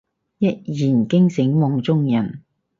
[0.39, 2.41] 一言驚醒夢中人